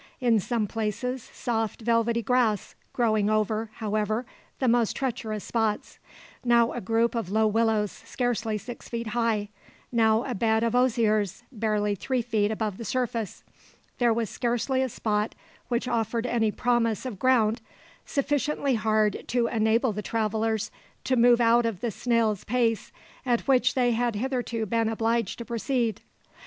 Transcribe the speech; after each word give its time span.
In 0.19 0.39
some 0.39 0.65
places 0.65 1.21
soft 1.31 1.81
velvety 1.81 2.23
grass, 2.23 2.73
growing 2.91 3.29
over, 3.29 3.69
however, 3.75 4.25
the 4.57 4.67
most 4.67 4.95
treacherous 4.95 5.43
spots; 5.43 5.99
now 6.43 6.71
a 6.71 6.81
group 6.81 7.13
of 7.13 7.29
low 7.29 7.45
willows, 7.45 7.91
scarcely 7.91 8.57
six 8.57 8.89
feet 8.89 9.09
high; 9.09 9.49
now 9.91 10.23
a 10.23 10.33
bed 10.33 10.63
of 10.63 10.73
osiers, 10.73 11.43
barely 11.51 11.93
three 11.93 12.23
feet 12.23 12.49
above 12.49 12.77
the 12.79 12.83
surface. 12.83 13.43
There 13.99 14.11
was 14.11 14.27
scarcely 14.31 14.81
a 14.81 14.89
spot 14.89 15.35
which 15.67 15.87
offered 15.87 16.25
any 16.25 16.49
promise 16.51 17.05
of 17.05 17.19
ground 17.19 17.61
sufficiently 18.03 18.73
hard 18.73 19.25
to 19.27 19.45
enable 19.45 19.93
the 19.93 20.01
travellers 20.01 20.71
to 21.03 21.15
move 21.15 21.39
out 21.39 21.67
of 21.67 21.79
the 21.81 21.91
snail's 21.91 22.43
pace 22.43 22.91
at 23.23 23.41
which 23.41 23.75
they 23.75 23.91
had 23.91 24.15
hitherto 24.15 24.65
been 24.65 24.89
obliged 24.89 25.37
to 25.37 25.45
proceed. 25.45 26.01